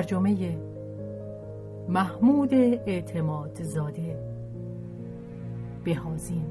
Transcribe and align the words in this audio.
ترجمه 0.00 0.58
محمود 1.88 2.54
اعتماد 2.54 3.62
زاده. 3.62 4.18
بهازین. 5.84 6.44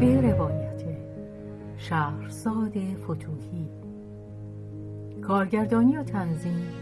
به 0.00 0.20
روایت 0.20 0.82
شهرزاد 1.76 2.72
فتوهی. 3.04 3.68
کارگردانی 5.22 5.96
و 5.96 6.02
تنظیم 6.02 6.77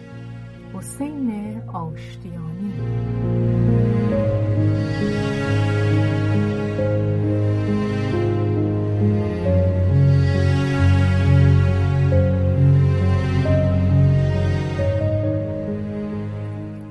حسین 0.77 1.63
آشتیانی. 1.73 2.73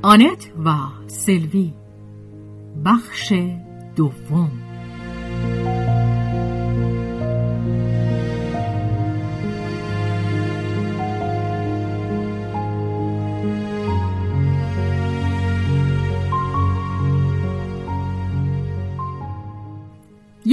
آنت 0.02 0.52
و 0.66 0.76
سلوی. 1.08 1.74
بخش 2.86 3.34
دوم. 3.96 4.65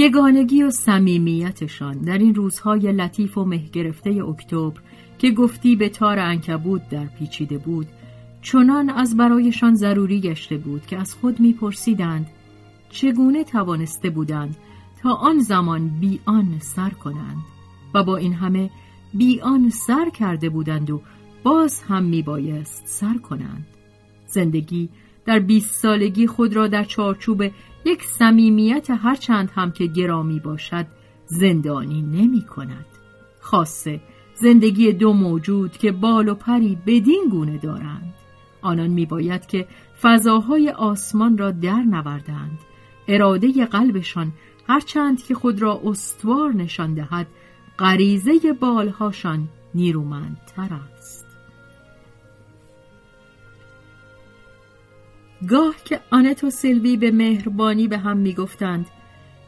یگانگی 0.03 0.63
و 0.63 0.71
صمیمیتشان 0.71 1.97
در 1.97 2.17
این 2.17 2.35
روزهای 2.35 2.91
لطیف 2.91 3.37
و 3.37 3.45
مه 3.45 3.57
گرفته 3.73 4.09
اکتبر 4.09 4.79
که 5.17 5.31
گفتی 5.31 5.75
به 5.75 5.89
تار 5.89 6.19
انکبود 6.19 6.89
در 6.89 7.05
پیچیده 7.05 7.57
بود 7.57 7.87
چنان 8.41 8.89
از 8.89 9.17
برایشان 9.17 9.75
ضروری 9.75 10.21
گشته 10.21 10.57
بود 10.57 10.85
که 10.85 10.97
از 10.97 11.13
خود 11.13 11.39
میپرسیدند 11.39 12.27
چگونه 12.89 13.43
توانسته 13.43 14.09
بودند 14.09 14.57
تا 15.01 15.13
آن 15.13 15.39
زمان 15.39 15.87
بی 15.99 16.19
آن 16.25 16.59
سر 16.59 16.89
کنند 16.89 17.43
و 17.93 18.03
با 18.03 18.17
این 18.17 18.33
همه 18.33 18.69
بی 19.13 19.41
آن 19.41 19.69
سر 19.69 20.09
کرده 20.09 20.49
بودند 20.49 20.89
و 20.89 21.01
باز 21.43 21.81
هم 21.81 22.03
میبایست 22.03 22.83
سر 22.85 23.17
کنند. 23.17 23.67
زندگی 24.27 24.89
در 25.25 25.39
بیست 25.39 25.73
سالگی 25.73 26.27
خود 26.27 26.53
را 26.53 26.67
در 26.67 26.83
چارچوب 26.83 27.43
یک 27.85 28.03
صمیمیت 28.03 28.87
هرچند 28.89 29.51
هم 29.55 29.71
که 29.71 29.85
گرامی 29.85 30.39
باشد 30.39 30.85
زندانی 31.25 32.01
نمی 32.01 32.41
کند. 32.41 32.85
خاصه 33.39 34.01
زندگی 34.35 34.91
دو 34.91 35.13
موجود 35.13 35.77
که 35.77 35.91
بال 35.91 36.29
و 36.29 36.35
پری 36.35 36.77
بدین 36.85 37.27
گونه 37.31 37.57
دارند. 37.57 38.13
آنان 38.61 38.87
میباید 38.87 39.45
که 39.45 39.67
فضاهای 40.01 40.69
آسمان 40.69 41.37
را 41.37 41.51
در 41.51 41.83
نوردند. 41.83 42.59
اراده 43.07 43.65
قلبشان 43.65 44.31
هرچند 44.67 45.23
که 45.23 45.35
خود 45.35 45.61
را 45.61 45.81
استوار 45.85 46.53
نشان 46.53 46.93
دهد 46.93 47.27
غریزه 47.79 48.53
بالهاشان 48.59 49.47
نیرومندتر 49.75 50.69
است. 50.73 51.22
گاه 55.49 55.75
که 55.85 55.99
آنت 56.11 56.43
و 56.43 56.49
سیلوی 56.49 56.97
به 56.97 57.11
مهربانی 57.11 57.87
به 57.87 57.97
هم 57.97 58.17
می‌گفتند 58.17 58.85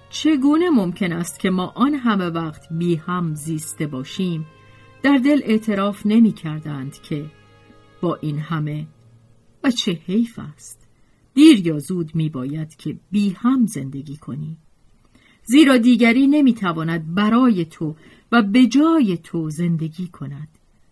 چگونه 0.10 0.70
ممکن 0.70 1.14
است 1.14 1.40
که 1.40 1.50
ما 1.50 1.74
آن 1.76 1.94
همه 1.94 2.26
وقت 2.26 2.68
بی 2.72 2.96
هم 2.96 3.36
زیسته 3.36 3.88
باشیم؟ 3.88 4.46
در 5.04 5.18
دل 5.18 5.42
اعتراف 5.44 6.06
نمی 6.06 6.32
کردند 6.32 7.02
که 7.02 7.26
با 8.02 8.16
این 8.16 8.40
همه 8.40 8.88
و 9.64 9.72
چه 9.72 9.92
حیف 9.92 10.40
است. 10.40 10.88
دیر 11.34 11.68
یا 11.68 11.80
زود 11.80 12.16
می 12.16 12.30
باید 12.30 12.76
که 12.76 12.98
بی 13.12 13.30
هم 13.30 13.66
زندگی 13.66 14.18
کنی. 14.18 14.58
زیرا 15.44 15.78
دیگری 15.78 16.28
نمی 16.28 16.54
تواند 16.54 17.16
برای 17.16 17.66
تو 17.66 17.96
و 18.32 18.42
به 18.42 18.68
جای 18.68 19.18
تو 19.18 19.50
زندگی 19.50 20.08
کند 20.08 20.48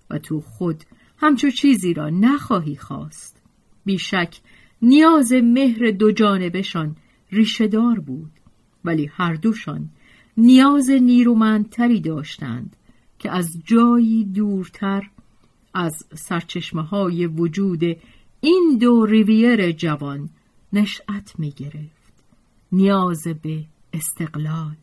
و 0.09 0.19
تو 0.19 0.41
خود 0.41 0.83
همچو 1.17 1.49
چیزی 1.49 1.93
را 1.93 2.09
نخواهی 2.09 2.75
خواست. 2.75 3.41
بیشک 3.85 4.39
نیاز 4.83 5.33
مهر 5.33 5.91
دو 5.91 6.11
جانبشان 6.11 6.95
ریشهدار 7.31 7.99
بود 7.99 8.31
ولی 8.85 9.05
هر 9.05 9.33
دوشان 9.33 9.89
نیاز 10.37 10.89
نیرومندتری 10.89 11.99
داشتند 11.99 12.75
که 13.19 13.31
از 13.31 13.61
جایی 13.65 14.23
دورتر 14.25 15.09
از 15.73 15.93
سرچشمه 16.13 16.81
های 16.81 17.25
وجود 17.25 17.83
این 18.41 18.77
دو 18.81 19.05
ریویر 19.05 19.71
جوان 19.71 20.29
نشأت 20.73 21.33
می 21.37 21.51
گرفت 21.51 22.13
نیاز 22.71 23.27
به 23.41 23.63
استقلال. 23.93 24.75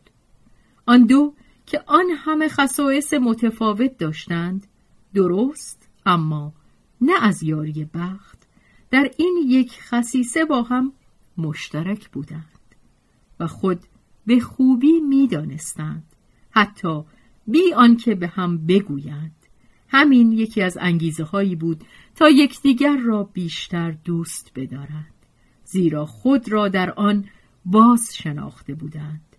آن 0.85 1.05
دو 1.05 1.33
که 1.65 1.83
آن 1.87 2.05
همه 2.17 2.47
خصائص 2.47 3.13
متفاوت 3.13 3.97
داشتند 3.97 4.67
درست 5.13 5.89
اما 6.05 6.53
نه 7.01 7.13
از 7.21 7.43
یاری 7.43 7.89
بخت 7.93 8.40
در 8.91 9.11
این 9.17 9.43
یک 9.47 9.71
خصیصه 9.81 10.45
با 10.45 10.61
هم 10.61 10.93
مشترک 11.37 12.09
بودند 12.09 12.45
و 13.39 13.47
خود 13.47 13.79
به 14.25 14.39
خوبی 14.39 14.99
می‌دانستند. 14.99 16.03
حتی 16.51 17.03
بی 17.47 17.73
آنکه 17.73 18.15
به 18.15 18.27
هم 18.27 18.65
بگویند. 18.67 19.35
همین 19.87 20.31
یکی 20.31 20.61
از 20.61 20.77
انگیزه 20.81 21.23
هایی 21.23 21.55
بود 21.55 21.83
تا 22.15 22.29
یکدیگر 22.29 22.97
را 22.97 23.23
بیشتر 23.23 23.91
دوست 23.91 24.51
بدارند 24.55 25.13
زیرا 25.65 26.05
خود 26.05 26.51
را 26.51 26.67
در 26.67 26.91
آن 26.91 27.25
باز 27.65 28.15
شناخته 28.15 28.73
بودند. 28.73 29.35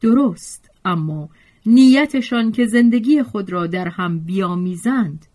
درست 0.00 0.70
اما 0.84 1.28
نیتشان 1.66 2.52
که 2.52 2.66
زندگی 2.66 3.22
خود 3.22 3.50
را 3.50 3.66
در 3.66 3.88
هم 3.88 4.18
بیامیزند 4.18 5.26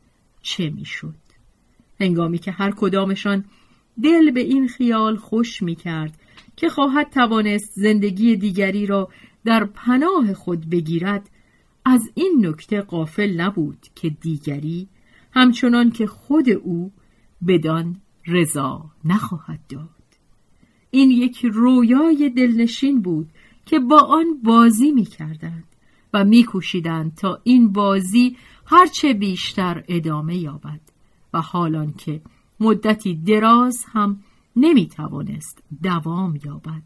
چه 0.42 0.70
می‌شد؟ 0.70 1.16
هنگامی 2.00 2.38
که 2.38 2.52
هر 2.52 2.72
کدامشان 2.72 3.46
دل 4.03 4.31
به 4.31 4.40
این 4.40 4.68
خیال 4.68 5.16
خوش 5.16 5.62
می 5.62 5.75
کرد 5.75 6.19
که 6.56 6.69
خواهد 6.69 7.09
توانست 7.09 7.72
زندگی 7.75 8.36
دیگری 8.36 8.86
را 8.86 9.10
در 9.45 9.66
پناه 9.66 10.33
خود 10.33 10.69
بگیرد. 10.69 11.30
از 11.86 12.12
این 12.16 12.45
نکته 12.48 12.81
قافل 12.81 13.42
نبود 13.42 13.77
که 13.95 14.10
دیگری 14.10 14.88
همچنان 15.33 15.92
که 15.92 16.07
خود 16.07 16.50
او 16.50 16.92
بدان 17.48 18.01
رضا 18.27 18.86
نخواهد 19.06 19.60
داد. 19.69 19.89
این 20.92 21.12
یک 21.12 21.45
رویای 21.45 22.30
دلنشین 22.30 23.01
بود 23.01 23.30
که 23.66 23.80
با 23.80 24.00
آن 24.00 24.25
بازی 24.44 24.92
می 24.92 25.06
کردند 25.06 25.63
و 26.13 26.24
می 26.24 26.44
کوشیدند 26.44 27.16
تا 27.16 27.39
این 27.44 27.71
بازی 27.71 28.38
هرچه 28.66 29.13
بیشتر 29.13 29.83
ادامه 29.88 30.38
یابد 30.38 30.81
و 31.33 31.42
حالان 31.42 31.94
که 31.94 32.21
مدتی 32.62 33.16
دراز 33.16 33.86
هم 33.92 34.19
نمی 34.56 34.88
توانست 34.88 35.63
دوام 35.84 36.40
یابد. 36.46 36.84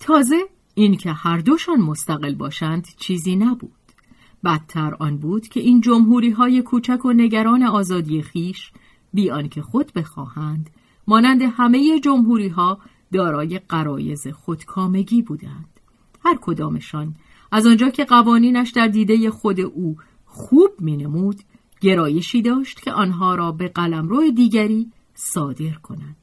تازه 0.00 0.36
اینکه 0.74 1.12
هر 1.12 1.38
دوشان 1.38 1.80
مستقل 1.80 2.34
باشند 2.34 2.86
چیزی 2.96 3.36
نبود. 3.36 3.72
بدتر 4.44 4.94
آن 4.94 5.16
بود 5.16 5.48
که 5.48 5.60
این 5.60 5.80
جمهوری 5.80 6.30
های 6.30 6.62
کوچک 6.62 7.04
و 7.04 7.12
نگران 7.12 7.62
آزادی 7.62 8.22
خیش 8.22 8.72
بی 9.14 9.30
آنکه 9.30 9.62
خود 9.62 9.92
بخواهند 9.92 10.70
مانند 11.06 11.42
همه 11.42 12.00
جمهوری 12.00 12.48
ها 12.48 12.78
دارای 13.12 13.58
قرایز 13.58 14.28
خودکامگی 14.28 15.22
بودند. 15.22 15.80
هر 16.24 16.38
کدامشان 16.40 17.14
از 17.52 17.66
آنجا 17.66 17.90
که 17.90 18.04
قوانینش 18.04 18.70
در 18.70 18.86
دیده 18.86 19.30
خود 19.30 19.60
او 19.60 19.96
خوب 20.26 20.70
مینمود 20.80 21.40
گرایشی 21.80 22.42
داشت 22.42 22.82
که 22.82 22.92
آنها 22.92 23.34
را 23.34 23.52
به 23.52 23.68
قلمرو 23.68 24.30
دیگری 24.30 24.92
صادر 25.22 25.74
کند 25.74 26.16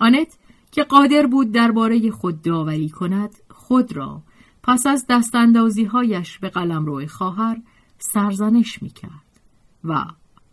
آنت 0.00 0.38
که 0.72 0.82
قادر 0.82 1.26
بود 1.26 1.52
درباره 1.52 2.10
خود 2.10 2.42
داوری 2.42 2.88
کند 2.88 3.34
خود 3.50 3.92
را 3.92 4.22
پس 4.62 4.86
از 4.86 5.06
دستاندازی 5.08 5.84
هایش 5.84 6.38
به 6.38 6.48
قلمرو 6.48 7.06
خواهر 7.06 7.62
سرزنش 7.98 8.82
می 8.82 8.90
کرد 8.90 9.40
و 9.84 10.04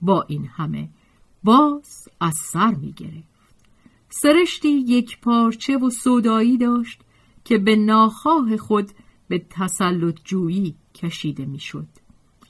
با 0.01 0.25
این 0.27 0.45
همه 0.45 0.89
باز 1.43 2.07
از 2.19 2.33
سر 2.35 2.73
می 2.73 2.91
گرفت. 2.91 3.55
سرشتی 4.09 4.69
یک 4.69 5.21
پارچه 5.21 5.77
و 5.77 5.89
صدایی 5.89 6.57
داشت 6.57 7.01
که 7.43 7.57
به 7.57 7.75
ناخواه 7.75 8.57
خود 8.57 8.91
به 9.27 9.45
تسلط 9.49 10.19
جویی 10.23 10.75
کشیده 10.95 11.45
می‌شد. 11.45 11.87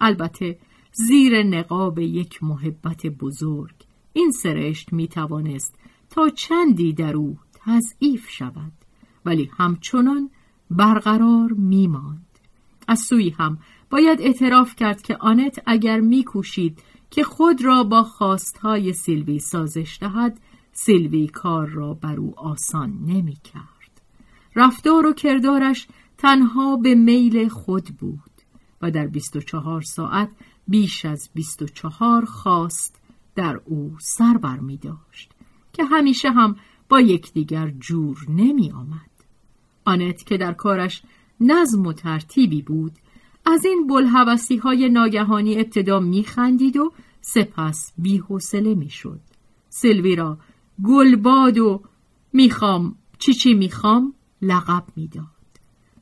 البته 0.02 0.60
زیر 0.92 1.44
نقاب 1.44 2.00
یک 2.00 2.44
محبت 2.44 3.06
بزرگ 3.06 3.76
این 4.16 4.32
سرشت 4.32 4.94
می 4.94 5.08
توانست 5.08 5.76
تا 6.10 6.30
چندی 6.30 6.94
در 6.94 7.16
او 7.16 7.38
تضعیف 7.54 8.30
شود 8.30 8.72
ولی 9.26 9.52
همچنان 9.58 10.30
برقرار 10.72 11.52
می 11.52 11.88
ماند. 11.88 12.40
از 12.88 13.00
سوی 13.00 13.30
هم 13.30 13.58
باید 13.90 14.22
اعتراف 14.22 14.76
کرد 14.76 15.02
که 15.02 15.18
آنت 15.18 15.60
اگر 15.66 16.00
میکوشید 16.00 16.80
که 17.10 17.24
خود 17.24 17.66
را 17.66 17.84
با 17.84 18.04
خواستهای 18.04 18.94
سیلوی 18.94 19.40
سازش 19.40 19.98
دهد 20.02 20.40
سیلوی 20.72 21.28
کار 21.28 21.68
را 21.68 21.94
بر 21.94 22.16
او 22.16 22.40
آسان 22.40 22.90
نمی 23.06 23.38
کرد. 23.54 24.02
رفتار 24.56 25.06
و 25.06 25.14
کردارش 25.14 25.88
تنها 26.18 26.78
به 26.78 26.96
میل 26.96 27.48
خود 27.48 27.86
بود 27.86 28.32
و 28.82 28.92
در 28.92 29.08
24 29.08 29.82
ساعت 29.82 30.30
بیش 30.68 31.06
از 31.06 31.30
24 31.34 32.26
خواست 32.26 33.05
در 33.36 33.62
او 33.66 33.96
سر 34.00 34.38
بر 34.38 34.60
می 34.60 34.78
داشت 34.78 35.32
که 35.74 35.84
همیشه 35.84 36.32
هم 36.32 36.56
با 36.90 37.02
یکدیگر 37.02 37.70
جور 37.80 38.26
نمی 38.30 38.72
آمد. 38.72 39.10
آنت 39.86 40.24
که 40.24 40.38
در 40.38 40.54
کارش 40.54 41.02
نظم 41.40 41.86
و 41.86 41.94
ترتیبی 41.94 42.62
بود 42.62 42.92
از 43.46 43.66
این 43.66 43.88
بلحوثی 43.88 44.58
های 44.58 44.90
ناگهانی 44.90 45.56
ابتدا 45.56 46.00
میخندید 46.00 46.78
و 46.78 46.94
سپس 47.22 47.94
می‌شد 47.98 49.20
سلوی 49.70 50.16
را 50.16 50.38
گلباد 50.84 51.58
و 51.58 51.82
می‌خوام 52.34 52.96
چی 53.20 53.34
چی 53.34 53.54
می‌خوام 53.54 54.14
لقب 54.42 54.84
می‌داد 54.96 55.26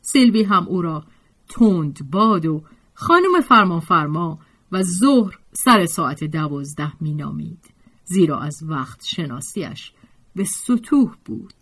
سلوی 0.02 0.44
هم 0.44 0.68
او 0.68 0.82
را 0.82 1.04
تند 1.50 2.12
باد 2.12 2.46
و 2.46 2.64
خانم 2.94 3.42
فرما 3.42 3.80
فرما 3.80 4.40
و 4.72 4.84
ظهر 4.84 5.40
سر 5.54 5.86
ساعت 5.86 6.24
دوازده 6.24 7.04
مینامید. 7.04 7.66
زیرا 8.06 8.40
از 8.40 8.64
وقت 8.64 9.06
شناسیش 9.06 9.92
به 10.36 10.44
سطوح 10.44 11.16
بود. 11.26 11.54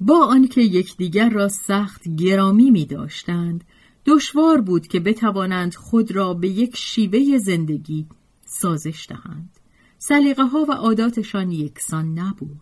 با 0.00 0.26
آنکه 0.26 0.60
یکدیگر 0.60 1.30
را 1.30 1.48
سخت 1.48 2.08
گرامی 2.08 2.70
می 2.70 2.86
داشتند 2.86 3.64
دشوار 4.06 4.60
بود 4.60 4.86
که 4.86 5.00
بتوانند 5.00 5.74
خود 5.74 6.12
را 6.12 6.34
به 6.34 6.48
یک 6.48 6.76
شیوه 6.76 7.38
زندگی 7.38 8.06
سازش 8.44 9.06
دهند. 9.08 9.50
سلیقه 9.98 10.44
ها 10.44 10.66
و 10.68 10.72
عاداتشان 10.72 11.52
یکسان 11.52 12.18
نبود. 12.18 12.60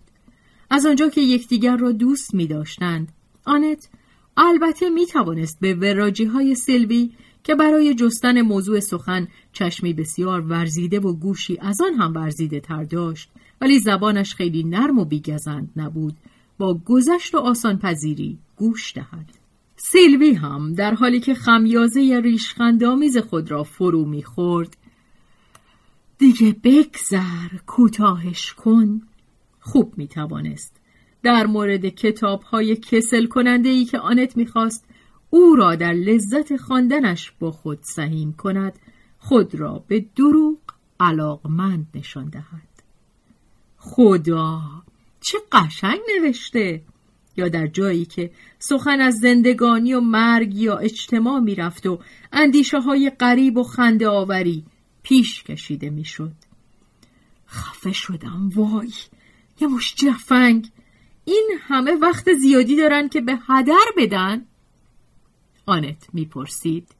از 0.71 0.87
آنجا 0.87 1.09
که 1.09 1.21
یکدیگر 1.21 1.77
را 1.77 1.93
دوست 1.93 2.35
می 2.35 2.47
داشتند 2.47 3.13
آنت 3.45 3.89
البته 4.37 4.91
می 4.91 5.07
توانست 5.07 5.61
به 5.61 5.75
وراجی 5.75 6.25
های 6.25 6.55
سلوی 6.55 7.11
که 7.47 7.55
برای 7.55 7.95
جستن 7.95 8.41
موضوع 8.41 8.81
سخن 8.81 9.29
چشمی 9.53 9.93
بسیار 9.93 10.41
ورزیده 10.41 11.01
و 11.01 11.13
گوشی 11.13 11.59
از 11.61 11.81
آن 11.81 11.95
هم 11.95 12.15
ورزیده 12.15 12.61
تر 12.61 12.85
داشت. 12.85 13.31
ولی 13.61 13.79
زبانش 13.79 14.35
خیلی 14.35 14.65
نرم 14.65 14.99
و 14.99 15.05
بیگزند 15.05 15.71
نبود. 15.77 16.17
با 16.59 16.81
گذشت 16.85 17.35
و 17.35 17.39
آسان 17.39 17.79
پذیری 17.79 18.39
گوش 18.57 18.95
دهد. 18.95 19.31
سیلوی 19.77 20.35
هم 20.35 20.75
در 20.75 20.95
حالی 20.95 21.21
که 21.21 21.35
خمیازه 21.35 22.21
ریشخندامیز 22.25 23.19
خود 23.19 23.51
را 23.51 23.63
فرو 23.63 24.05
می‌خورد 24.05 24.77
دیگه 26.19 26.57
بگذر 26.65 27.59
کوتاهش 27.67 28.53
کن. 28.53 29.03
خوب 29.61 29.95
می‌توانست. 29.97 30.77
در 31.23 31.47
مورد 31.47 31.87
کتاب 31.87 32.43
های 32.43 32.77
کسل 32.77 33.27
کننده 33.27 33.69
ای 33.69 33.85
که 33.85 33.99
آنت 33.99 34.37
می‌خواست 34.37 34.85
او 35.31 35.57
را 35.57 35.75
در 35.75 35.93
لذت 35.93 36.57
خواندنش 36.57 37.33
با 37.41 37.51
خود 37.51 37.79
سهیم 37.83 38.33
کند 38.33 38.79
خود 39.19 39.55
را 39.55 39.85
به 39.89 40.05
دروغ 40.17 40.59
علاقمند 41.01 41.87
نشان 41.95 42.29
دهد. 42.29 42.83
خدا 43.77 44.61
چه 45.21 45.39
قشنگ 45.53 46.01
نوشته! 46.17 46.83
یا 47.37 47.49
در 47.49 47.67
جایی 47.67 48.05
که 48.05 48.31
سخن 48.59 49.01
از 49.01 49.15
زندگانی 49.15 49.95
و 49.95 50.01
مرگ 50.01 50.55
یا 50.55 50.77
اجتماع 50.77 51.41
می‌رفت 51.41 51.87
و 51.87 51.99
اندیشه 52.33 52.81
های 52.81 53.11
قریب 53.19 53.57
و 53.57 53.63
خنده 53.63 54.09
آوری 54.09 54.65
پیش 55.03 55.43
کشیده 55.43 55.91
می‌شد. 55.91 56.33
خفه 57.49 57.93
شدم 57.93 58.51
وای! 58.55 58.93
یه 59.61 59.69
مش 59.69 59.95
جفنگ! 59.95 60.71
این 61.25 61.51
همه 61.61 61.95
وقت 61.95 62.33
زیادی 62.33 62.77
دارن 62.77 63.09
که 63.09 63.21
به 63.21 63.39
هدر 63.49 63.85
بدن؟ 63.97 64.47
آنت 65.67 66.09
می‌پرسید. 66.13 66.95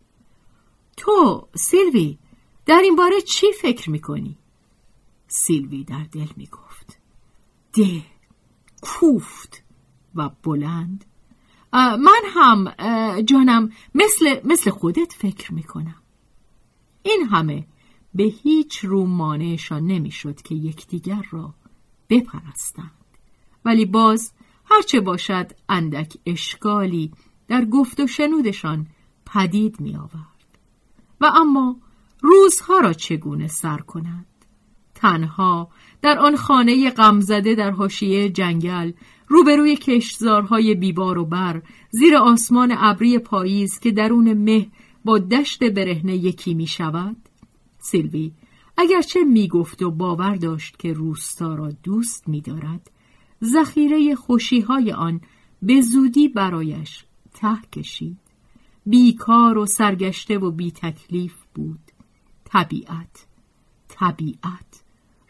تو 0.97 1.49
سیلوی 1.55 2.19
در 2.67 2.81
این 2.83 2.97
باره 2.97 3.21
چی 3.21 3.47
فکر 3.63 3.91
می‌کنی؟ 3.91 4.37
سیلوی 5.29 5.85
در 5.85 6.07
دل 6.13 6.27
می‌گفت. 6.37 6.99
ده 7.73 8.03
کوفت 8.83 9.63
و 10.15 10.31
بلند. 10.43 11.05
من 11.73 12.23
هم 12.27 12.75
جانم 13.23 13.73
مثل, 13.95 14.41
مثل 14.45 14.71
خودت 14.71 15.13
فکر 15.13 15.55
می‌کنم. 15.55 16.03
این 17.03 17.23
همه 17.31 17.67
به 18.15 18.25
هیچ 18.25 18.79
رو 18.79 19.07
مانعشان 19.07 19.87
نمی‌شد 19.87 20.43
که 20.43 20.55
یکدیگر 20.55 21.27
را 21.31 21.55
بپرستند. 22.09 22.91
ولی 23.65 23.85
باز 23.85 24.33
هرچه 24.65 25.01
باشد 25.01 25.53
اندک 25.69 26.17
اشکالی 26.27 27.13
در 27.49 27.65
گفت 27.65 28.01
و 28.01 28.07
شنودشان 28.07 28.87
پدید 29.27 29.81
می 29.81 29.97
آورد 29.97 30.59
و 31.21 31.33
اما 31.35 31.77
روزها 32.21 32.79
را 32.79 32.93
چگونه 32.93 33.49
سر 33.49 33.79
کنند 33.79 34.27
تنها 34.95 35.71
در 36.03 36.19
آن 36.19 36.37
خانه 36.37 36.91
غمزده 36.91 37.55
در 37.55 37.71
حاشیه 37.71 38.29
جنگل 38.29 38.93
روبروی 39.29 39.77
کشتزارهای 39.77 40.75
بیبار 40.75 41.19
و 41.19 41.25
بر 41.25 41.63
زیر 41.91 42.17
آسمان 42.17 42.75
ابری 42.79 43.19
پاییز 43.19 43.79
که 43.79 43.91
درون 43.91 44.33
مه 44.33 44.67
با 45.05 45.19
دشت 45.19 45.65
برهنه 45.65 46.17
یکی 46.17 46.55
می 46.55 46.67
شود 46.67 47.17
سیلوی 47.79 48.33
اگرچه 48.77 49.25
می 49.25 49.49
گفت 49.49 49.83
و 49.83 49.91
باور 49.91 50.37
داشت 50.37 50.77
که 50.79 50.93
روستا 50.93 51.55
را 51.55 51.71
دوست 51.83 52.29
می 52.29 52.41
دارد 52.41 52.91
ذخیره 53.45 54.15
خوشیهای 54.15 54.93
آن 54.93 55.21
به 55.63 55.81
زودی 55.81 56.29
برایش 56.29 57.06
ته 57.37 57.61
کشید. 57.73 58.19
بیکار 58.87 59.59
و 59.59 59.67
سرگشته 59.67 60.39
و 60.39 60.51
بی 60.51 60.71
تکلیف 60.71 61.35
بود. 61.55 61.81
طبیعت 62.45 63.27
طبیعت. 63.89 64.83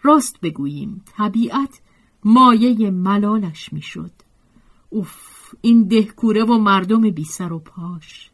راست 0.02 0.40
بگوییم 0.40 1.02
طبیعت 1.16 1.80
مایه 2.25 2.90
ملالش 2.90 3.72
می‌شد. 3.72 4.12
اوف 4.90 5.54
این 5.60 5.82
دهکوره 5.82 6.44
و 6.44 6.58
مردم 6.58 7.10
بی 7.10 7.25
سر 7.25 7.52
و 7.52 7.58
پاش. 7.58 8.30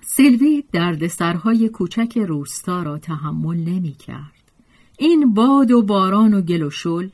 سیلوی 0.00 0.64
دردسرهای 0.72 1.68
کوچک 1.68 2.18
روستا 2.18 2.82
را 2.82 2.98
تحمل 2.98 3.56
نمی 3.56 3.92
کرد. 3.92 4.52
این 4.98 5.34
باد 5.34 5.70
و 5.70 5.82
باران 5.82 6.34
و 6.34 6.40
گل 6.40 6.62
و 6.62 6.70
شل 6.70 7.08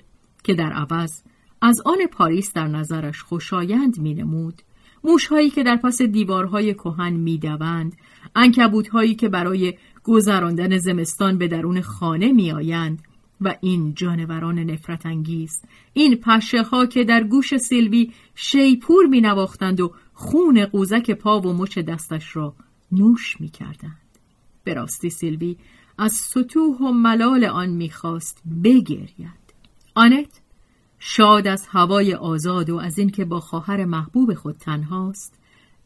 که 0.44 0.54
در 0.54 0.72
عوض 0.72 1.22
از 1.62 1.80
آن 1.84 1.98
پاریس 2.12 2.52
در 2.52 2.66
نظرش 2.66 3.22
خوشایند 3.22 3.98
می 3.98 4.14
نمود 4.14 4.62
موشهایی 5.04 5.50
که 5.50 5.62
در 5.62 5.76
پس 5.76 6.02
دیوارهای 6.02 6.74
کهن 6.74 7.12
می‌دوند 7.12 7.96
انکبوتهایی 8.36 9.14
که 9.14 9.28
برای 9.28 9.74
گذراندن 10.04 10.78
زمستان 10.78 11.38
به 11.38 11.48
درون 11.48 11.80
خانه 11.80 12.32
میآیند 12.32 13.02
و 13.40 13.54
این 13.60 13.94
جانوران 13.94 14.58
نفرت 14.58 15.06
انگیز 15.06 15.62
این 15.92 16.16
پشه 16.16 16.62
ها 16.62 16.86
که 16.86 17.04
در 17.04 17.24
گوش 17.24 17.56
سیلوی 17.56 18.12
شیپور 18.34 19.06
می 19.06 19.20
نواختند 19.20 19.80
و 19.80 19.94
خون 20.12 20.66
قوزک 20.66 21.10
پا 21.10 21.40
و 21.40 21.52
مچ 21.52 21.78
دستش 21.78 22.36
را 22.36 22.54
نوش 22.92 23.40
می 23.40 23.48
کردند. 23.48 24.00
به 24.64 24.74
راستی 24.74 25.10
سیلوی 25.10 25.56
از 25.98 26.12
سطوح 26.12 26.76
و 26.78 26.92
ملال 26.92 27.44
آن 27.44 27.68
می‌خواست 27.68 28.42
بگرید. 28.64 29.40
آنت 29.94 30.39
شاد 31.02 31.46
از 31.46 31.66
هوای 31.68 32.14
آزاد 32.14 32.70
و 32.70 32.76
از 32.76 32.98
اینکه 32.98 33.24
با 33.24 33.40
خواهر 33.40 33.84
محبوب 33.84 34.34
خود 34.34 34.56
تنهاست 34.56 35.38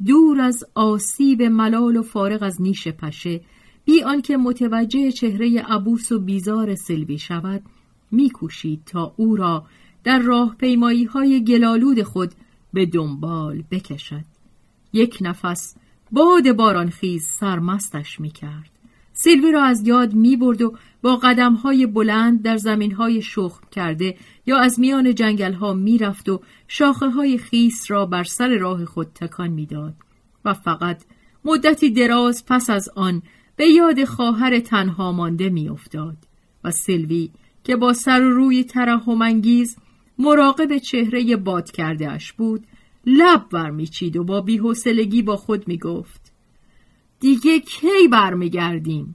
دور 0.06 0.40
از 0.40 0.64
آسیب 0.74 1.42
ملال 1.42 1.96
و 1.96 2.02
فارغ 2.02 2.42
از 2.42 2.62
نیش 2.62 2.88
پشه 2.88 3.40
بی 3.84 4.02
آنکه 4.02 4.36
متوجه 4.36 5.12
چهره 5.12 5.62
عبوس 5.62 6.12
و 6.12 6.20
بیزار 6.20 6.74
سلوی 6.74 7.18
شود 7.18 7.62
میکوشید 8.10 8.82
تا 8.86 9.14
او 9.16 9.36
را 9.36 9.66
در 10.04 10.18
راه 10.18 10.56
پیمایی 10.58 11.04
های 11.04 11.44
گلالود 11.44 12.02
خود 12.02 12.34
به 12.72 12.86
دنبال 12.86 13.62
بکشد. 13.70 14.24
یک 14.92 15.18
نفس 15.20 15.76
باد 16.12 16.52
بارانخیز 16.52 17.26
سرمستش 17.26 18.20
می‌کرد. 18.20 18.70
سیلوی 19.24 19.52
را 19.52 19.62
از 19.62 19.86
یاد 19.86 20.14
می 20.14 20.36
برد 20.36 20.62
و 20.62 20.74
با 21.02 21.16
قدم 21.16 21.54
های 21.54 21.86
بلند 21.86 22.42
در 22.42 22.56
زمین 22.56 22.92
های 22.92 23.22
شخم 23.22 23.60
کرده 23.70 24.16
یا 24.46 24.58
از 24.58 24.80
میان 24.80 25.14
جنگل 25.14 25.52
ها 25.52 25.74
می 25.74 25.98
رفت 25.98 26.28
و 26.28 26.40
شاخه 26.68 27.08
های 27.08 27.38
خیس 27.38 27.90
را 27.90 28.06
بر 28.06 28.24
سر 28.24 28.58
راه 28.58 28.84
خود 28.84 29.06
تکان 29.14 29.50
می‌داد 29.50 29.94
و 30.44 30.54
فقط 30.54 31.04
مدتی 31.44 31.90
دراز 31.90 32.44
پس 32.46 32.70
از 32.70 32.88
آن 32.96 33.22
به 33.56 33.66
یاد 33.66 34.04
خواهر 34.04 34.58
تنها 34.58 35.12
مانده 35.12 35.48
می 35.48 35.68
افتاد 35.68 36.16
و 36.64 36.70
سلوی 36.70 37.30
که 37.64 37.76
با 37.76 37.92
سر 37.92 38.22
و 38.22 38.30
روی 38.30 38.64
ترحمانگیز 38.64 39.76
مراقب 40.18 40.78
چهره 40.78 41.36
باد 41.36 41.70
کرده 41.70 42.10
اش 42.10 42.32
بود 42.32 42.66
لب 43.06 43.48
برمیچید 43.52 44.16
و 44.16 44.24
با 44.24 44.40
بیحوصلگی 44.40 45.22
با 45.22 45.36
خود 45.36 45.68
می‌گفت 45.68 46.33
دیگه 47.20 47.60
کی 47.60 48.08
برمیگردیم؟ 48.12 49.14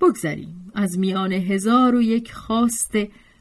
بگذریم. 0.00 0.72
از 0.74 0.98
میان 0.98 1.32
هزار 1.32 1.94
و 1.94 2.02
یک 2.02 2.32
خواست 2.32 2.92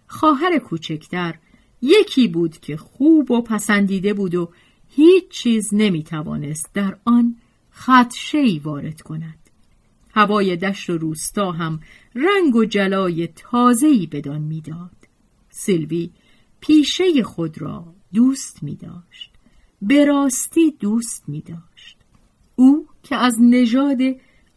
خواهر 0.07 0.59
کوچکتر 0.59 1.35
یکی 1.81 2.27
بود 2.27 2.57
که 2.57 2.77
خوب 2.77 3.31
و 3.31 3.41
پسندیده 3.41 4.13
بود 4.13 4.35
و 4.35 4.51
هیچ 4.87 5.29
چیز 5.29 5.69
نمی‌توانست 5.73 6.69
در 6.73 6.97
آن 7.05 7.35
خدشهی 7.71 8.59
وارد 8.59 9.01
کند. 9.01 9.39
هوای 10.13 10.55
دشت 10.55 10.89
و 10.89 10.97
روستا 10.97 11.51
هم 11.51 11.79
رنگ 12.15 12.55
و 12.55 12.65
جلای 12.65 13.27
تازهی 13.27 14.07
بدان 14.07 14.41
می‌داد. 14.41 14.97
سیلوی 15.49 16.09
پیشه 16.59 17.23
خود 17.23 17.61
را 17.61 17.93
دوست 18.13 18.63
می 18.63 18.75
داشت 18.75 19.31
به 19.81 20.05
راستی 20.05 20.71
دوست 20.71 21.23
می 21.29 21.41
داشت 21.41 21.97
که 23.03 23.15
از 23.15 23.37
نژاد 23.41 23.99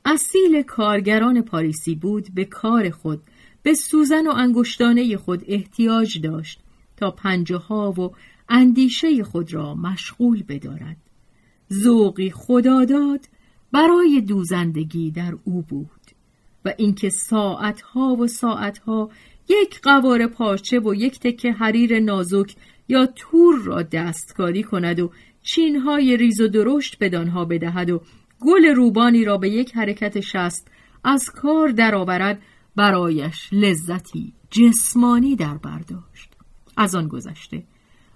اصیل 0.05 0.63
کارگران 0.63 1.43
پاریسی 1.43 1.95
بود 1.95 2.27
به 2.35 2.45
کار 2.45 2.91
خود 2.91 3.23
به 3.63 3.75
سوزن 3.75 4.27
و 4.27 4.31
انگشتانه 4.31 5.17
خود 5.17 5.45
احتیاج 5.47 6.21
داشت 6.21 6.61
تا 6.97 7.11
پنجه 7.11 7.57
ها 7.57 7.93
و 7.93 8.11
اندیشه 8.49 9.25
خود 9.25 9.55
را 9.55 9.75
مشغول 9.75 10.43
بدارد. 10.43 10.97
ذوقی 11.73 12.31
خداداد 12.31 13.21
برای 13.73 14.21
دوزندگی 14.21 15.11
در 15.11 15.37
او 15.45 15.63
بود 15.63 15.91
و 16.65 16.75
اینکه 16.79 17.11
ساعتها 17.11 18.15
و 18.15 18.27
ساعتها 18.27 19.11
یک 19.49 19.81
قوار 19.81 20.27
پارچه 20.27 20.79
و 20.81 20.95
یک 20.95 21.21
تکه 21.21 21.53
حریر 21.53 22.01
نازک 22.01 22.55
یا 22.89 23.07
تور 23.07 23.59
را 23.65 23.83
دستکاری 23.83 24.63
کند 24.63 25.01
و 25.01 25.11
چینهای 25.43 26.17
ریز 26.17 26.41
و 26.41 26.49
درشت 26.49 26.97
بدانها 27.01 27.45
بدهد 27.45 27.91
و 27.91 28.03
گل 28.47 28.65
روبانی 28.65 29.25
را 29.25 29.39
به 29.39 29.51
یک 29.51 29.77
حرکت 29.77 30.21
شست. 30.21 30.69
از 31.05 31.31
کار 31.31 31.69
درآورد 31.69 32.43
برایش 32.77 33.49
لذتی 33.53 34.33
جسمانی 34.51 35.37
در 35.37 35.57
برداشت 35.57 36.35
از 36.77 36.95
آن 36.95 37.09
گذشته 37.09 37.65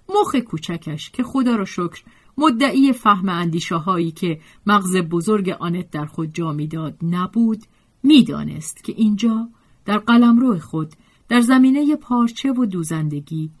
مخ 0.09 0.35
کوچکش 0.35 1.09
که 1.09 1.23
خدا 1.23 1.55
را 1.55 1.65
شکر 1.65 2.03
مدعی 2.37 2.93
فهم 2.93 3.29
اندیشه 3.29 3.75
هایی 3.75 4.11
که 4.11 4.39
مغز 4.65 4.97
بزرگ 4.97 5.49
آنت 5.49 5.91
در 5.91 6.05
خود 6.05 6.33
جا 6.33 6.53
می‌داد 6.53 6.97
نبود 7.01 7.63
می‌دانست 8.03 8.83
که 8.83 8.93
اینجا 8.97 9.49
در 9.85 9.97
قلمرو 9.97 10.59
خود 10.59 10.93
در 11.29 11.41
زمینه 11.41 11.95
پارچه 11.95 12.51
و 12.51 12.65
دوزندگی 12.65 13.51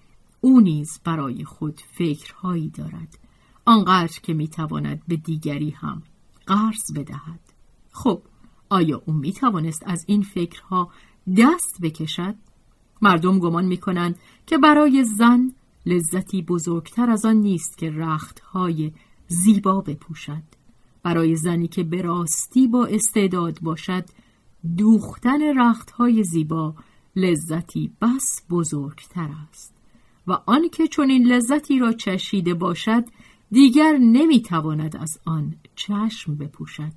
او 0.41 0.59
نیز 0.59 0.99
برای 1.03 1.43
خود 1.43 1.81
فکرهایی 1.91 2.69
دارد. 2.69 3.19
آنقدر 3.65 4.19
که 4.23 4.33
می‌تواند 4.33 5.01
به 5.07 5.15
دیگری 5.15 5.69
هم 5.69 6.03
قرض 6.49 6.93
بدهد. 6.95 7.39
خب 7.91 8.21
آیا 8.69 9.01
او 9.05 9.13
می‌توانست 9.13 9.83
از 9.85 10.03
این 10.07 10.21
فکرها 10.21 10.91
دست 11.37 11.81
بکشد؟ 11.81 12.35
مردم 13.01 13.39
گمان 13.39 13.65
می‌کنند 13.65 14.19
که 14.45 14.57
برای 14.57 15.03
زن 15.03 15.53
لذتی 15.85 16.41
بزرگتر 16.41 17.09
از 17.09 17.25
آن 17.25 17.35
نیست 17.35 17.77
که 17.77 17.91
رختهای 17.91 18.91
زیبا 19.27 19.81
بپوشد. 19.81 20.43
برای 21.03 21.35
زنی 21.35 21.67
که 21.67 21.83
به 21.83 22.01
راستی 22.01 22.67
با 22.67 22.85
استعداد 22.85 23.59
باشد 23.61 24.05
دوختن 24.77 25.59
رختهای 25.59 26.23
زیبا 26.23 26.75
لذتی 27.15 27.91
بس 28.01 28.41
بزرگتر 28.49 29.29
است. 29.49 29.73
و 30.27 30.31
آنکه 30.45 30.87
چون 30.87 31.09
این 31.09 31.27
لذتی 31.27 31.79
را 31.79 31.93
چشیده 31.93 32.53
باشد 32.53 33.03
دیگر 33.51 33.97
نمی‌تواند 33.97 34.97
از 34.97 35.19
آن 35.25 35.55
چشم 35.75 36.35
بپوشد 36.35 36.91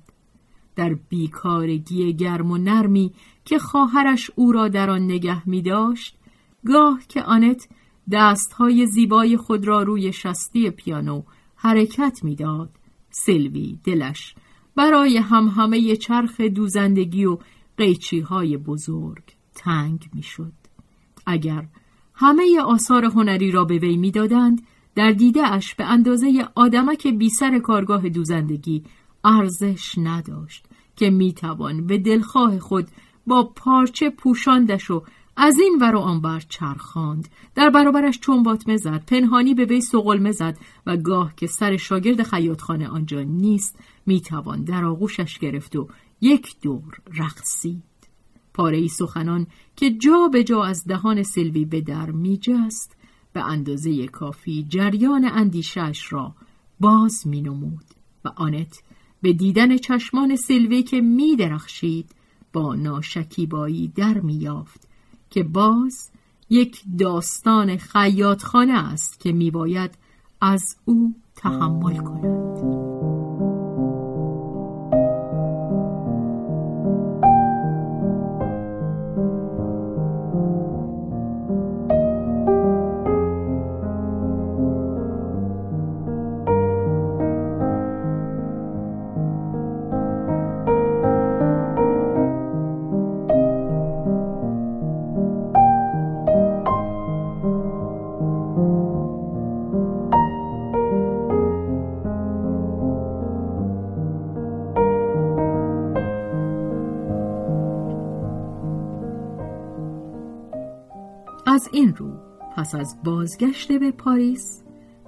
در 0.75 0.93
بیکارگی 1.09 2.13
گرم 2.13 2.51
و 2.51 2.57
نرمی 2.57 3.13
که 3.45 3.59
خواهرش 3.59 4.31
او 4.35 4.51
را 4.51 4.67
در 4.67 4.89
آن 4.89 5.01
نگه 5.01 5.49
می 5.49 5.61
داشت 5.61 6.17
گاه 6.65 6.99
که 7.07 7.23
آنت 7.23 7.67
دستهای 8.11 8.87
زیبای 8.87 9.37
خود 9.37 9.67
را 9.67 9.83
روی 9.83 10.13
شستی 10.13 10.69
پیانو 10.69 11.23
حرکت 11.55 12.19
می‌داد 12.23 12.69
سلوی 13.09 13.79
دلش 13.83 14.35
برای 14.75 15.17
همهمه 15.17 15.95
چرخ 15.95 16.41
دوزندگی 16.41 17.25
و 17.25 17.37
قیچی 17.77 18.19
های 18.19 18.57
بزرگ 18.57 19.23
تنگ 19.55 20.09
می‌شد. 20.13 20.53
اگر 21.25 21.67
همه 22.13 22.61
آثار 22.61 23.05
هنری 23.05 23.51
را 23.51 23.65
به 23.65 23.77
وی 23.77 23.97
می‌دادند 23.97 24.61
در 24.95 25.11
دیده 25.11 25.47
اش 25.53 25.75
به 25.75 25.83
اندازه 25.83 26.47
آدمک 26.55 27.07
بی 27.07 27.29
سر 27.29 27.59
کارگاه 27.59 28.09
دوزندگی 28.09 28.83
ارزش 29.23 29.93
نداشت 29.97 30.65
که 30.95 31.09
می‌توان 31.09 31.87
به 31.87 31.97
دلخواه 31.97 32.59
خود 32.59 32.87
با 33.27 33.43
پارچه 33.55 34.09
پوشاندش 34.09 34.91
و 34.91 35.03
از 35.37 35.59
این 35.59 35.77
ور 35.81 35.95
و 35.95 35.99
آنور 35.99 36.43
چرخاند. 36.49 37.27
در 37.55 37.69
برابرش 37.69 38.19
چنبات 38.19 38.75
زد 38.75 39.03
پنهانی 39.07 39.53
به 39.53 39.65
وی 39.65 39.81
سقلمه 39.81 40.31
زد 40.31 40.57
و 40.85 40.97
گاه 40.97 41.33
که 41.35 41.47
سر 41.47 41.77
شاگرد 41.77 42.23
خیاطخانه 42.23 42.87
آنجا 42.87 43.21
نیست 43.21 43.79
می‌توان 44.05 44.63
در 44.63 44.85
آغوشش 44.85 45.39
گرفت 45.39 45.75
و 45.75 45.87
یک 46.21 46.55
دور 46.61 46.97
رقصید. 47.17 47.83
پاره 48.53 48.77
ای 48.77 48.87
سخنان 48.87 49.47
که 49.75 49.91
جا 49.91 50.27
به 50.27 50.43
جا 50.43 50.63
از 50.63 50.83
دهان 50.87 51.23
سلوی 51.23 51.65
به 51.65 51.81
در 51.81 52.11
میجست 52.11 52.97
به 53.33 53.43
اندازه 53.43 54.07
کافی 54.07 54.65
جریان 54.69 55.25
اندیشش 55.25 56.13
را 56.13 56.35
باز 56.79 57.27
می 57.27 57.41
نمود 57.41 57.85
و 58.25 58.31
آنت 58.35 58.83
به 59.21 59.33
دیدن 59.33 59.77
چشمان 59.77 60.35
سلوی 60.35 60.83
که 60.83 61.01
می 61.01 61.35
درخشید 61.35 62.11
با 62.53 62.75
ناشکیبایی 62.75 63.87
در 63.87 64.19
می 64.19 64.33
یافت 64.33 64.87
که 65.29 65.43
باز 65.43 66.09
یک 66.49 66.81
داستان 66.99 67.77
خیاطخانه 67.77 68.73
است 68.73 69.19
که 69.19 69.31
می 69.31 69.51
باید 69.51 69.91
از 70.41 70.75
او 70.85 71.15
تحمل 71.35 71.97
کند. 71.97 72.82
از 111.63 111.69
این 111.71 111.95
رو 111.95 112.11
پس 112.55 112.75
از 112.75 112.97
بازگشت 113.03 113.71
به 113.71 113.91
پاریس 113.91 114.63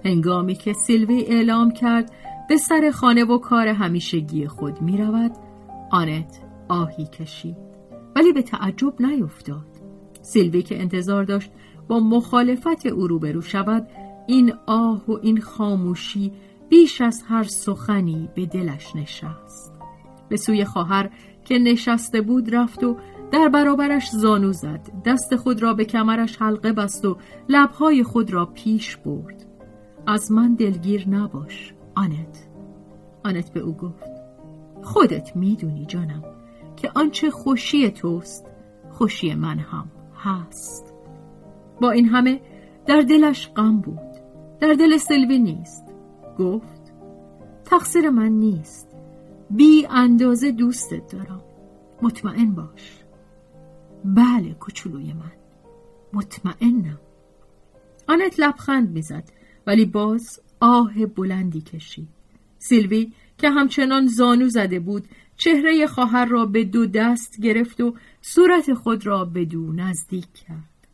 هنگامی 0.05 0.55
که 0.55 0.73
سیلوی 0.73 1.21
اعلام 1.21 1.71
کرد 1.71 2.11
به 2.49 2.57
سر 2.57 2.91
خانه 2.93 3.23
و 3.23 3.37
کار 3.37 3.67
همیشگی 3.67 4.47
خود 4.47 4.81
می 4.81 4.97
رود 4.97 5.31
آنت 5.91 6.39
آهی 6.69 7.05
کشید. 7.05 7.57
ولی 8.15 8.33
به 8.33 8.41
تعجب 8.41 9.01
نیفتاد. 9.01 9.67
سیلوی 10.21 10.61
که 10.61 10.81
انتظار 10.81 11.23
داشت 11.23 11.51
با 11.87 11.99
مخالفت 11.99 12.85
او 12.85 13.07
روبرو 13.07 13.41
شود 13.41 13.87
این 14.27 14.53
آه 14.65 15.03
و 15.07 15.17
این 15.21 15.41
خاموشی 15.41 16.31
بیش 16.69 17.01
از 17.01 17.23
هر 17.27 17.43
سخنی 17.43 18.29
به 18.35 18.45
دلش 18.45 18.95
نشست. 18.95 19.73
به 20.29 20.37
سوی 20.37 20.65
خواهر 20.65 21.09
که 21.45 21.57
نشسته 21.57 22.21
بود 22.21 22.55
رفت 22.55 22.83
و 22.83 22.97
در 23.31 23.49
برابرش 23.49 24.09
زانو 24.09 24.53
زد. 24.53 24.91
دست 25.05 25.35
خود 25.35 25.63
را 25.63 25.73
به 25.73 25.85
کمرش 25.85 26.41
حلقه 26.41 26.73
بست 26.73 27.05
و 27.05 27.17
لبهای 27.49 28.03
خود 28.03 28.33
را 28.33 28.45
پیش 28.45 28.97
برد. 28.97 29.45
از 30.07 30.31
من 30.31 30.53
دلگیر 30.53 31.09
نباش 31.09 31.73
آنت. 31.95 32.47
آنت 33.25 33.53
به 33.53 33.59
او 33.59 33.73
گفت 33.73 34.11
خودت 34.81 35.35
می‌دونی 35.35 35.85
جانم 35.85 36.23
که 36.75 36.91
آنچه 36.95 37.29
خوشی 37.29 37.91
توست 37.91 38.45
خوشی 38.91 39.35
من 39.35 39.59
هم 39.59 39.91
هست. 40.17 40.93
با 41.81 41.91
این 41.91 42.05
همه 42.05 42.41
در 42.85 43.01
دلش 43.01 43.49
غم 43.55 43.77
بود 43.77 43.99
در 44.59 44.73
دل 44.73 44.97
سلوی 44.97 45.39
نیست. 45.39 45.85
گفت 46.39 46.93
تقصیر 47.65 48.09
من 48.09 48.29
نیست. 48.29 48.87
بی 49.49 49.87
اندازه 49.89 50.51
دوستت 50.51 51.11
دارم. 51.11 51.41
مطمئن 52.01 52.51
باش. 52.51 53.04
بله 54.05 54.53
کوچولوی 54.53 55.13
من. 55.13 55.31
مطمئنم. 56.13 56.99
آنت 58.07 58.39
لبخند 58.39 58.89
می‌زد 58.89 59.31
ولی 59.67 59.85
باز 59.85 60.39
آه 60.59 61.05
بلندی 61.05 61.61
کشید. 61.61 62.07
سیلوی 62.57 63.11
که 63.37 63.49
همچنان 63.49 64.07
زانو 64.07 64.49
زده 64.49 64.79
بود 64.79 65.07
چهره 65.37 65.87
خواهر 65.87 66.25
را 66.25 66.45
به 66.45 66.63
دو 66.63 66.85
دست 66.85 67.41
گرفت 67.41 67.81
و 67.81 67.95
صورت 68.21 68.73
خود 68.73 69.05
را 69.05 69.25
به 69.25 69.45
دو 69.45 69.73
نزدیک 69.73 70.33
کرد. 70.33 70.87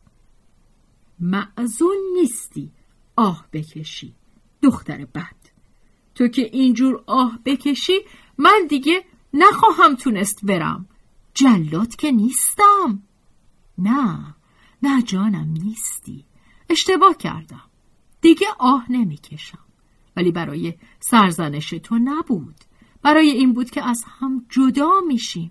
معزون 1.20 1.96
نیستی 2.14 2.70
آه 3.16 3.46
بکشی. 3.52 4.14
دختر 4.62 5.04
بد. 5.04 5.42
تو 6.14 6.28
که 6.28 6.42
اینجور 6.42 7.02
آه 7.06 7.38
بکشی 7.44 7.98
من 8.38 8.66
دیگه 8.68 9.04
نخواهم 9.34 9.94
تونست 9.94 10.44
برم. 10.44 10.86
جلات 11.34 11.96
که 11.96 12.10
نیستم. 12.10 13.02
نه 13.78 14.34
نه 14.82 15.02
جانم 15.02 15.48
نیستی. 15.52 16.24
اشتباه 16.70 17.16
کردم. 17.16 17.62
دیگه 18.20 18.46
آه 18.58 18.92
نمی‌کشم. 18.92 19.58
ولی 20.16 20.32
برای 20.32 20.74
سرزنش 21.00 21.70
تو 21.70 21.98
نبود. 21.98 22.56
برای 23.02 23.30
این 23.30 23.52
بود 23.52 23.70
که 23.70 23.88
از 23.88 24.04
هم 24.06 24.46
جدا 24.48 24.90
میشیم. 25.06 25.50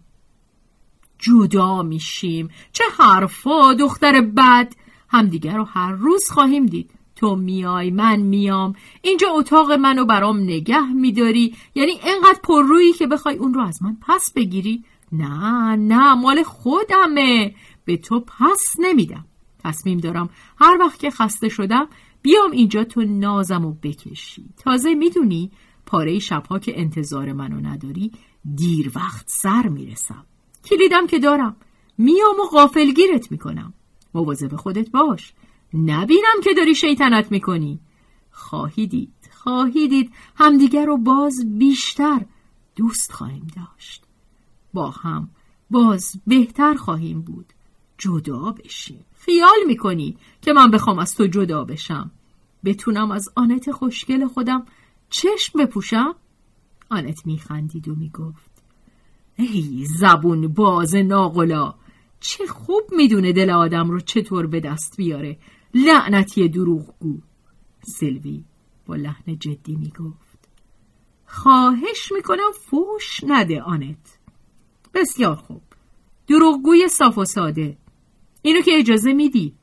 جدا 1.20 1.84
میشیم. 1.84 2.50
چه 2.72 2.84
حرفا 2.98 3.74
دختر 3.74 4.22
بد. 4.22 4.74
همدیگر 5.10 5.58
رو 5.58 5.64
هر 5.64 5.92
روز 5.92 6.30
خواهیم 6.30 6.66
دید. 6.66 6.92
تو 7.16 7.36
میای 7.36 7.92
من 7.92 8.20
میام. 8.20 8.74
اینجا 9.02 9.28
اتاق 9.30 9.72
منو 9.72 10.06
برام 10.06 10.40
نگه 10.40 10.94
میداری. 10.94 11.56
یعنی 11.76 11.92
انقدر 12.04 12.40
پررویی 12.44 12.94
که 12.94 13.08
بخوای 13.08 13.36
اون 13.36 13.54
رو 13.54 13.62
از 13.62 13.84
من 13.84 13.98
پس 14.02 14.34
بگیری. 14.36 14.84
نه 15.12 15.75
نه 15.75 16.13
مال 16.13 16.44
خودمه. 16.44 17.56
به 17.86 17.98
تو 17.98 18.20
پس 18.20 18.75
نمیدم. 18.80 19.25
تصمیم 19.63 19.98
دارم 19.98 20.30
هر 20.60 20.77
وقت 20.80 21.00
که 21.00 21.12
خسته 21.12 21.50
شدم 21.50 21.88
بیام 22.22 22.51
اینجا 22.51 22.84
تو 22.84 23.01
نازم 23.01 23.65
و 23.65 23.74
بکشی. 23.74 24.46
تازه 24.58 24.94
می‌دونی 24.94 25.51
پاره 25.86 26.20
شبها 26.20 26.60
که 26.60 26.80
انتظار 26.82 27.34
منو 27.34 27.68
نداری 27.68 28.12
دیر 28.56 28.91
وقت 28.96 29.25
سر 29.27 29.68
می‌رسم. 29.68 30.25
کلیدم 30.65 31.08
که 31.08 31.20
دارم. 31.20 31.56
میام 31.98 32.39
و 32.39 32.46
غافلگیرت 32.51 33.32
می‌کنم. 33.32 33.74
مواظب 34.13 34.56
خودت 34.56 34.91
باش. 34.91 35.34
نبینم 35.74 36.41
که 36.44 36.53
داری 36.53 36.75
شیطنت 36.75 37.32
می‌کنی. 37.32 37.80
خواهی 38.32 38.88
دید 38.88 39.30
خواهی 39.32 39.88
دید 39.88 40.12
همدیگر 40.36 40.86
رو 40.86 40.98
باز 40.98 41.58
بیشتر 41.58 42.25
دوست 42.75 43.12
خواهیم 43.12 43.48
داشت. 43.56 44.03
با 44.73 44.89
هم. 44.89 45.29
باز 45.69 46.12
بهتر 46.27 46.73
خواهیم 46.73 47.21
بود. 47.21 47.53
جدا 47.97 48.51
بشیم. 48.51 49.05
خیال 49.15 49.57
می‌کنی 49.67 50.17
که 50.41 50.53
من 50.53 50.71
بخوام 50.71 50.99
از 50.99 51.15
تو 51.15 51.27
جدا 51.27 51.63
بشم؟ 51.63 52.12
بتونم 52.65 53.12
از 53.12 53.29
آنت 53.36 53.71
خوشگل 53.71 54.27
خودم 54.27 54.65
چشم 55.10 55.60
بپوشم؟ 55.60 56.15
آنت 56.89 57.25
میخندید 57.25 57.88
و 57.88 57.95
می‌گفت. 57.95 58.51
ای 59.36 59.86
زبون 59.99 60.47
باز 60.47 60.95
ناقلا 60.95 61.73
چه 62.19 62.47
خوب 62.47 62.84
می‌دونه 62.91 63.34
دل 63.34 63.49
آدم 63.49 63.89
رو 63.89 63.99
چطور 63.99 64.47
به 64.47 64.60
دست 64.60 64.97
بیاره. 64.97 65.38
لعنتی 65.73 66.49
دروغگو. 66.49 67.17
سلوی 67.84 68.43
با 68.86 68.95
لحن 68.95 69.38
جدی 69.39 69.75
می‌گفت. 69.75 70.47
خواهش 71.25 72.12
می‌کنم 72.12 72.51
فوش 72.62 73.23
نده 73.27 73.62
آنت. 73.62 74.19
بسیار 74.93 75.36
خوب. 75.36 75.62
دروغگوی 76.27 76.88
صاف 76.88 77.17
و 77.17 77.25
ساده. 77.25 77.77
اینو 78.41 78.62
که 78.62 78.71
اجازه 78.77 79.13
میدی؟ 79.13 79.56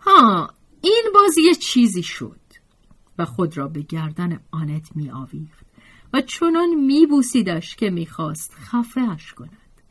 ها 0.00 0.54
این 0.82 1.04
بازی 1.14 1.42
یه 1.42 1.54
چیزی 1.54 2.02
شد 2.02 2.40
و 3.18 3.24
خود 3.24 3.56
را 3.56 3.68
به 3.68 3.82
گردن 3.82 4.40
آنت 4.50 4.90
می 4.94 5.10
آویخت 5.10 5.66
و 6.12 6.20
چنان 6.20 6.74
می 6.74 7.06
بوسیدش 7.06 7.76
که 7.76 7.90
می‌خواست 7.90 8.54
خفهش 8.54 9.32
کند. 9.32 9.82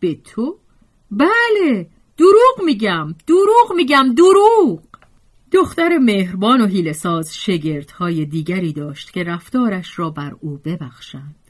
به 0.00 0.14
تو؟ 0.14 0.58
بله 1.10 1.90
دروغ 2.16 2.64
میگم 2.64 3.14
دروغ 3.26 3.72
میگم 3.76 4.14
دروغ! 4.14 4.82
دختر 5.52 5.98
مهربان 5.98 6.60
و 6.60 6.66
هیلساز 6.66 7.36
شگردهای 7.36 8.24
دیگری 8.24 8.72
داشت 8.72 9.12
که 9.12 9.22
رفتارش 9.22 9.98
را 9.98 10.10
بر 10.10 10.36
او 10.40 10.58
ببخشند. 10.64 11.43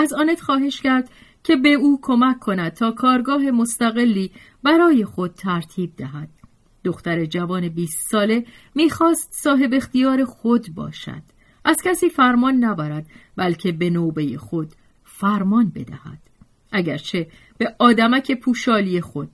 از 0.00 0.12
آنت 0.12 0.40
خواهش 0.40 0.80
کرد 0.80 1.10
که 1.44 1.56
به 1.56 1.72
او 1.72 1.98
کمک 2.02 2.38
کند 2.38 2.72
تا 2.72 2.90
کارگاه 2.90 3.50
مستقلی 3.50 4.30
برای 4.62 5.04
خود 5.04 5.34
ترتیب 5.34 5.96
دهد. 5.96 6.28
دختر 6.84 7.24
جوان 7.24 7.68
20 7.68 8.10
ساله 8.10 8.44
می‌خواست 8.74 9.32
صاحب 9.32 9.74
اختیار 9.74 10.24
خود 10.24 10.74
باشد. 10.74 11.22
از 11.64 11.76
کسی 11.84 12.08
فرمان 12.08 12.54
نبرد 12.54 13.06
بلکه 13.36 13.72
به 13.72 13.90
نوبه 13.90 14.38
خود 14.38 14.72
فرمان 15.04 15.72
بدهد. 15.74 16.18
اگرچه 16.72 17.26
به 17.58 17.74
آدمک 17.78 18.32
پوشالی 18.32 19.00
خود. 19.00 19.30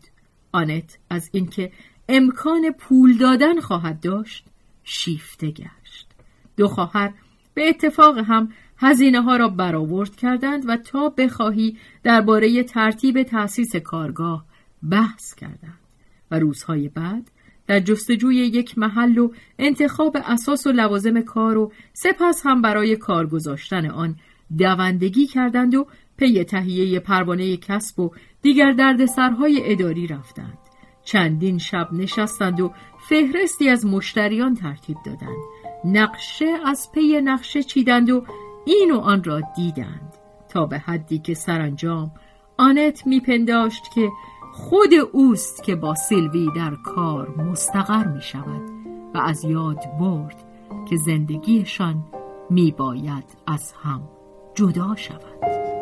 آنت 0.53 0.99
از 1.11 1.31
اینکه 1.33 1.73
امکان 2.09 2.71
پول 2.79 3.17
دادن 3.17 3.61
خواهد 3.61 4.01
داشت 4.01 4.47
شیفته 4.85 5.51
گشت. 5.51 6.07
دو 6.57 6.69
خواهر 6.69 7.15
به 7.55 7.69
اتفاق 7.69 8.19
هم 8.19 8.53
هزینه 8.79 9.23
ها 9.23 9.37
را 9.37 9.49
برآورد 9.49 10.17
کردند 10.17 10.69
و 10.69 10.77
تا 10.77 11.09
بخواهی 11.09 11.77
درباره 12.03 12.63
ترتیب 12.63 13.23
تأسیس 13.23 13.77
کارگاه 13.77 14.45
بحث 14.91 15.35
کردند. 15.35 15.79
و 16.31 16.39
روزهای 16.39 16.89
بعد 16.89 17.31
در 17.67 17.81
جستجوی 17.81 18.37
یک 18.37 18.79
محل 18.79 19.19
و 19.19 19.31
انتخاب 19.59 20.17
اساس 20.25 20.67
و 20.67 20.73
لوازم 20.73 21.21
کار 21.21 21.59
و 21.59 21.73
سپس 21.93 22.43
هم 22.45 22.63
برای 22.63 22.97
کار 22.97 23.27
گذاشتن 23.27 23.87
آن 23.87 24.17
دوندگی 24.59 25.27
کردند 25.27 25.75
و 25.75 25.87
پی 26.17 26.45
تهیه 26.45 27.01
پروانه 27.01 27.57
کسب 27.57 28.01
و 28.01 28.11
دیگر 28.43 28.73
دردسرهای 28.73 29.73
اداری 29.73 30.07
رفتند. 30.07 30.59
چندین 31.05 31.59
شب 31.59 31.89
نشستند 31.93 32.61
و 32.61 32.73
فهرستی 33.09 33.69
از 33.69 33.87
مشتریان 33.87 34.55
ترتیب 34.55 34.97
دادند. 35.07 35.43
نقشه 35.85 36.55
از 36.65 36.89
پی 36.95 37.21
نقشه 37.21 37.63
چیدند 37.63 38.11
و 38.11 38.25
این 38.67 38.91
و 38.91 38.99
آن 38.99 39.25
را 39.25 39.41
دیدند. 39.57 40.13
تا 40.49 40.67
به 40.67 40.79
حدی 40.79 41.19
که 41.19 41.35
سرانجام 41.35 42.11
آنت 42.59 43.07
میپنداشت 43.07 43.83
که 43.95 44.11
خود 44.53 44.91
اوست 45.13 45.63
که 45.63 45.77
با 45.77 45.95
سیلوی 45.95 46.49
در 46.57 46.75
کار 46.75 47.29
مستقر 47.29 48.07
می 48.07 48.23
شود 48.23 48.63
و 49.15 49.19
از 49.19 49.45
یاد 49.45 49.79
برد 50.01 50.45
که 50.89 50.97
زندگیشان 50.97 52.05
می 52.51 52.71
باید 52.71 53.25
از 53.47 53.73
هم 53.83 54.03
جدا 54.55 54.95
شود. 54.97 55.76